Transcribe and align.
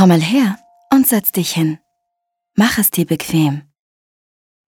Komm 0.00 0.08
mal 0.08 0.22
her 0.22 0.58
und 0.94 1.06
setz 1.06 1.30
dich 1.30 1.52
hin. 1.52 1.78
Mach 2.54 2.78
es 2.78 2.90
dir 2.90 3.04
bequem. 3.04 3.70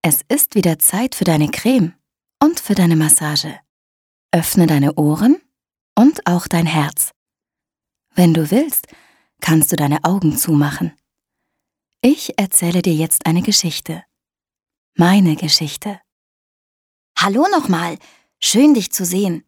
Es 0.03 0.21
ist 0.29 0.53
wieder 0.53 0.77
Zeit 0.77 1.15
für 1.15 1.23
deine 1.23 1.49
Creme 1.49 1.95
und 2.39 2.59
für 2.59 2.75
deine 2.75 2.95
Massage. 2.95 3.59
Öffne 4.31 4.67
deine 4.67 4.93
Ohren 4.93 5.41
und 5.95 6.27
auch 6.27 6.47
dein 6.47 6.67
Herz. 6.67 7.13
Wenn 8.13 8.35
du 8.35 8.51
willst, 8.51 8.85
kannst 9.41 9.71
du 9.71 9.75
deine 9.75 10.03
Augen 10.03 10.37
zumachen. 10.37 10.93
Ich 12.03 12.37
erzähle 12.37 12.83
dir 12.83 12.93
jetzt 12.93 13.25
eine 13.25 13.41
Geschichte. 13.41 14.03
Meine 14.93 15.35
Geschichte. 15.35 15.99
Hallo 17.17 17.47
nochmal. 17.49 17.97
Schön 18.39 18.75
dich 18.75 18.91
zu 18.91 19.03
sehen. 19.03 19.43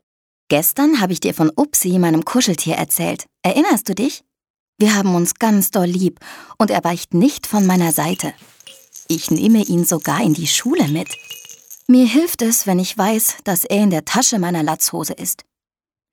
Gestern 0.47 0.99
habe 0.99 1.13
ich 1.13 1.19
dir 1.19 1.35
von 1.35 1.51
Upsi, 1.55 1.99
meinem 1.99 2.25
Kuscheltier, 2.25 2.73
erzählt. 2.73 3.27
Erinnerst 3.43 3.87
du 3.87 3.93
dich? 3.93 4.23
Wir 4.77 4.95
haben 4.95 5.15
uns 5.15 5.35
ganz 5.35 5.71
doll 5.71 5.85
lieb 5.85 6.19
und 6.57 6.69
er 6.69 6.83
weicht 6.83 7.13
nicht 7.13 7.47
von 7.47 7.65
meiner 7.65 7.93
Seite. 7.93 8.33
Ich 9.07 9.31
nehme 9.31 9.63
ihn 9.63 9.85
sogar 9.85 10.21
in 10.21 10.33
die 10.33 10.47
Schule 10.47 10.89
mit. 10.89 11.07
Mir 11.87 12.05
hilft 12.05 12.41
es, 12.41 12.67
wenn 12.67 12.79
ich 12.79 12.97
weiß, 12.97 13.37
dass 13.45 13.63
er 13.63 13.83
in 13.83 13.89
der 13.89 14.03
Tasche 14.03 14.37
meiner 14.37 14.63
Latzhose 14.63 15.13
ist. 15.13 15.45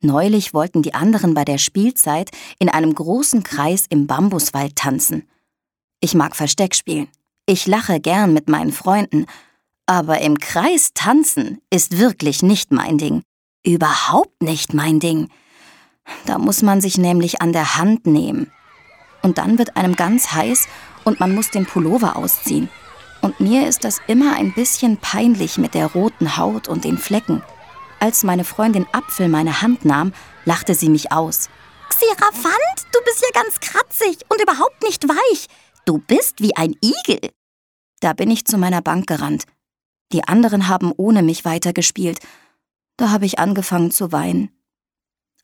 Neulich 0.00 0.54
wollten 0.54 0.82
die 0.82 0.94
anderen 0.94 1.34
bei 1.34 1.44
der 1.44 1.58
Spielzeit 1.58 2.30
in 2.60 2.68
einem 2.68 2.94
großen 2.94 3.42
Kreis 3.42 3.86
im 3.88 4.06
Bambuswald 4.06 4.76
tanzen. 4.76 5.28
Ich 6.00 6.14
mag 6.14 6.36
Versteck 6.36 6.74
spielen. 6.74 7.08
Ich 7.46 7.66
lache 7.66 7.98
gern 8.00 8.32
mit 8.32 8.48
meinen 8.48 8.72
Freunden. 8.72 9.26
Aber 9.86 10.20
im 10.20 10.38
Kreis 10.38 10.90
tanzen 10.94 11.60
ist 11.70 11.98
wirklich 11.98 12.42
nicht 12.42 12.70
mein 12.70 12.98
Ding. 12.98 13.22
Überhaupt 13.64 14.42
nicht 14.42 14.74
mein 14.74 15.00
Ding. 15.00 15.28
Da 16.26 16.38
muss 16.38 16.62
man 16.62 16.80
sich 16.80 16.98
nämlich 16.98 17.40
an 17.40 17.52
der 17.52 17.76
Hand 17.76 18.06
nehmen. 18.06 18.50
Und 19.22 19.38
dann 19.38 19.58
wird 19.58 19.76
einem 19.76 19.94
ganz 19.94 20.32
heiß 20.32 20.66
und 21.04 21.20
man 21.20 21.34
muss 21.34 21.50
den 21.50 21.66
Pullover 21.66 22.16
ausziehen. 22.16 22.68
Und 23.20 23.38
mir 23.40 23.68
ist 23.68 23.84
das 23.84 24.00
immer 24.08 24.34
ein 24.34 24.52
bisschen 24.52 24.96
peinlich 24.96 25.58
mit 25.58 25.74
der 25.74 25.86
roten 25.86 26.36
Haut 26.36 26.68
und 26.68 26.84
den 26.84 26.98
Flecken. 26.98 27.42
Als 28.00 28.24
meine 28.24 28.44
Freundin 28.44 28.86
Apfel 28.92 29.28
meine 29.28 29.62
Hand 29.62 29.84
nahm, 29.84 30.12
lachte 30.44 30.74
sie 30.74 30.88
mich 30.88 31.12
aus. 31.12 31.48
Xeraphant, 31.88 32.86
du 32.92 32.98
bist 33.04 33.22
ja 33.22 33.42
ganz 33.42 33.60
kratzig 33.60 34.18
und 34.28 34.42
überhaupt 34.42 34.82
nicht 34.82 35.08
weich. 35.08 35.46
Du 35.84 35.98
bist 35.98 36.40
wie 36.40 36.56
ein 36.56 36.74
Igel. 36.82 37.30
Da 38.00 38.12
bin 38.12 38.30
ich 38.30 38.44
zu 38.44 38.58
meiner 38.58 38.82
Bank 38.82 39.06
gerannt. 39.06 39.44
Die 40.12 40.24
anderen 40.24 40.66
haben 40.66 40.92
ohne 40.96 41.22
mich 41.22 41.44
weitergespielt 41.44 42.18
da 43.02 43.10
habe 43.10 43.26
ich 43.26 43.38
angefangen 43.38 43.90
zu 43.90 44.12
weinen. 44.12 44.50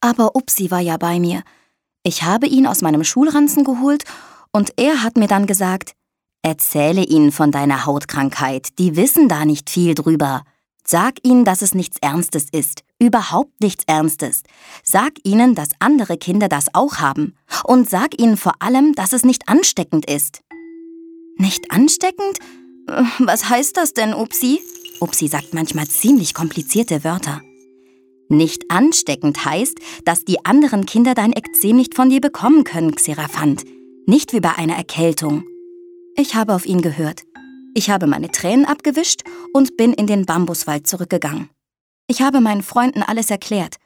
Aber 0.00 0.36
Upsi 0.36 0.70
war 0.70 0.80
ja 0.80 0.96
bei 0.96 1.18
mir. 1.18 1.42
Ich 2.02 2.22
habe 2.22 2.46
ihn 2.46 2.66
aus 2.66 2.82
meinem 2.82 3.04
Schulranzen 3.04 3.64
geholt 3.64 4.04
und 4.52 4.72
er 4.76 5.02
hat 5.02 5.16
mir 5.16 5.28
dann 5.28 5.46
gesagt, 5.46 5.94
Erzähle 6.42 7.04
ihnen 7.04 7.32
von 7.32 7.50
deiner 7.50 7.84
Hautkrankheit, 7.84 8.78
die 8.78 8.96
wissen 8.96 9.28
da 9.28 9.44
nicht 9.44 9.70
viel 9.70 9.94
drüber. 9.94 10.44
Sag 10.86 11.16
ihnen, 11.22 11.44
dass 11.44 11.60
es 11.62 11.74
nichts 11.74 11.98
Ernstes 12.00 12.46
ist, 12.50 12.84
überhaupt 12.98 13.60
nichts 13.60 13.84
Ernstes. 13.86 14.42
Sag 14.82 15.12
ihnen, 15.24 15.54
dass 15.54 15.70
andere 15.80 16.16
Kinder 16.16 16.48
das 16.48 16.66
auch 16.72 16.96
haben. 16.96 17.34
Und 17.64 17.90
sag 17.90 18.18
ihnen 18.18 18.36
vor 18.36 18.54
allem, 18.60 18.94
dass 18.94 19.12
es 19.12 19.24
nicht 19.24 19.48
ansteckend 19.48 20.10
ist. 20.10 20.40
Nicht 21.36 21.70
ansteckend? 21.70 22.38
Was 23.18 23.50
heißt 23.50 23.76
das 23.76 23.92
denn, 23.92 24.14
Upsi? 24.14 24.62
Upsi 25.00 25.28
sagt 25.28 25.52
manchmal 25.52 25.86
ziemlich 25.88 26.32
komplizierte 26.32 27.04
Wörter. 27.04 27.42
Nicht 28.28 28.70
ansteckend 28.70 29.44
heißt, 29.44 29.78
dass 30.04 30.24
die 30.24 30.44
anderen 30.44 30.84
Kinder 30.84 31.14
dein 31.14 31.32
Ekzem 31.32 31.76
nicht 31.76 31.94
von 31.94 32.10
dir 32.10 32.20
bekommen 32.20 32.64
können, 32.64 32.94
Xeraphant. 32.94 33.64
Nicht 34.06 34.32
wie 34.32 34.40
bei 34.40 34.54
einer 34.56 34.76
Erkältung. 34.76 35.44
Ich 36.14 36.34
habe 36.34 36.54
auf 36.54 36.66
ihn 36.66 36.82
gehört. 36.82 37.22
Ich 37.74 37.90
habe 37.90 38.06
meine 38.06 38.30
Tränen 38.30 38.66
abgewischt 38.66 39.22
und 39.52 39.76
bin 39.76 39.92
in 39.92 40.06
den 40.06 40.26
Bambuswald 40.26 40.86
zurückgegangen. 40.86 41.48
Ich 42.06 42.22
habe 42.22 42.40
meinen 42.40 42.62
Freunden 42.62 43.02
alles 43.02 43.30
erklärt. 43.30 43.76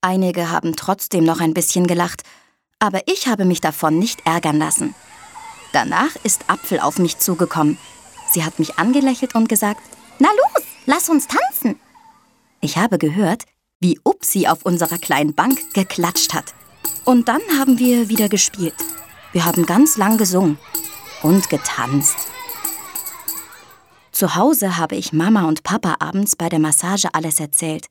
Einige 0.00 0.50
haben 0.50 0.76
trotzdem 0.76 1.24
noch 1.24 1.40
ein 1.40 1.54
bisschen 1.54 1.86
gelacht, 1.86 2.22
aber 2.78 3.02
ich 3.06 3.26
habe 3.26 3.44
mich 3.44 3.60
davon 3.60 3.98
nicht 3.98 4.24
ärgern 4.24 4.58
lassen. 4.58 4.94
Danach 5.72 6.16
ist 6.22 6.48
Apfel 6.48 6.80
auf 6.80 6.98
mich 6.98 7.18
zugekommen. 7.18 7.78
Sie 8.30 8.44
hat 8.44 8.58
mich 8.58 8.78
angelächelt 8.78 9.34
und 9.34 9.48
gesagt, 9.48 9.82
na 10.18 10.28
los, 10.28 10.64
lass 10.86 11.08
uns 11.08 11.26
tanzen. 11.26 11.78
Ich 12.60 12.76
habe 12.76 12.98
gehört, 12.98 13.44
wie 13.80 13.98
Upsi 14.04 14.46
auf 14.46 14.64
unserer 14.64 14.98
kleinen 14.98 15.34
Bank 15.34 15.74
geklatscht 15.74 16.34
hat. 16.34 16.54
Und 17.04 17.28
dann 17.28 17.40
haben 17.58 17.78
wir 17.78 18.08
wieder 18.08 18.28
gespielt. 18.28 18.74
Wir 19.32 19.44
haben 19.44 19.66
ganz 19.66 19.96
lang 19.96 20.18
gesungen 20.18 20.58
und 21.22 21.48
getanzt. 21.48 22.16
Zu 24.12 24.34
Hause 24.34 24.76
habe 24.78 24.96
ich 24.96 25.12
Mama 25.12 25.46
und 25.46 25.62
Papa 25.62 25.96
abends 26.00 26.34
bei 26.34 26.48
der 26.48 26.58
Massage 26.58 27.14
alles 27.14 27.38
erzählt. 27.38 27.86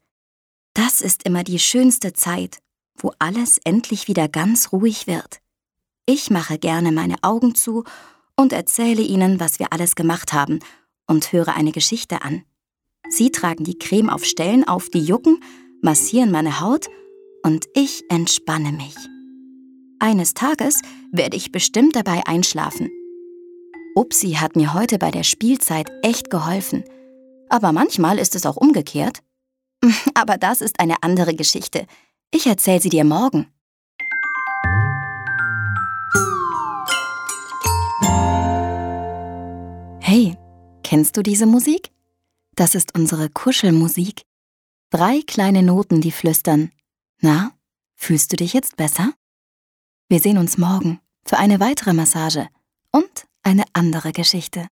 Das 0.73 1.01
ist 1.01 1.23
immer 1.23 1.43
die 1.43 1.59
schönste 1.59 2.13
Zeit, 2.13 2.59
wo 2.97 3.13
alles 3.19 3.59
endlich 3.63 4.07
wieder 4.07 4.27
ganz 4.27 4.71
ruhig 4.71 5.07
wird. 5.07 5.39
Ich 6.05 6.29
mache 6.29 6.57
gerne 6.57 6.91
meine 6.91 7.15
Augen 7.21 7.55
zu 7.55 7.83
und 8.35 8.53
erzähle 8.53 9.01
ihnen, 9.01 9.39
was 9.39 9.59
wir 9.59 9.71
alles 9.71 9.95
gemacht 9.95 10.33
haben 10.33 10.59
und 11.05 11.31
höre 11.31 11.55
eine 11.55 11.71
Geschichte 11.71 12.21
an. 12.21 12.43
Sie 13.09 13.31
tragen 13.31 13.63
die 13.63 13.79
Creme 13.79 14.09
auf 14.09 14.25
Stellen 14.25 14.67
auf, 14.67 14.89
die 14.89 15.01
jucken, 15.03 15.41
massieren 15.81 16.31
meine 16.31 16.59
Haut 16.59 16.88
und 17.43 17.65
ich 17.73 18.03
entspanne 18.09 18.71
mich. 18.71 18.95
Eines 19.99 20.33
Tages 20.33 20.81
werde 21.11 21.38
ich 21.38 21.51
bestimmt 21.51 21.95
dabei 21.95 22.25
einschlafen. 22.25 22.89
Upsi 23.95 24.33
hat 24.33 24.55
mir 24.55 24.73
heute 24.73 24.99
bei 24.99 25.11
der 25.11 25.23
Spielzeit 25.23 25.89
echt 26.03 26.29
geholfen. 26.29 26.83
Aber 27.49 27.71
manchmal 27.71 28.19
ist 28.19 28.35
es 28.35 28.45
auch 28.45 28.57
umgekehrt. 28.57 29.23
Aber 30.13 30.38
das 30.38 30.61
ist 30.61 30.79
eine 30.79 31.01
andere 31.01 31.33
Geschichte. 31.33 31.85
Ich 32.31 32.45
erzähle 32.45 32.81
sie 32.81 32.89
dir 32.89 33.05
morgen. 33.05 33.47
Hey, 39.99 40.38
Kennst 40.89 41.17
du 41.17 41.21
diese 41.21 41.45
Musik? 41.45 41.91
Das 42.55 42.73
ist 42.73 42.97
unsere 42.97 43.29
Kuschelmusik. 43.29 44.21
Drei 44.89 45.21
kleine 45.27 45.63
Noten, 45.63 45.99
die 45.99 46.13
flüstern. 46.13 46.71
Na, 47.19 47.51
fühlst 47.95 48.31
du 48.31 48.37
dich 48.37 48.53
jetzt 48.53 48.77
besser? 48.77 49.11
Wir 50.07 50.21
sehen 50.21 50.37
uns 50.37 50.57
morgen 50.57 51.01
für 51.25 51.37
eine 51.37 51.59
weitere 51.59 51.91
Massage 51.91 52.47
und 52.91 53.27
eine 53.43 53.65
andere 53.73 54.13
Geschichte. 54.13 54.65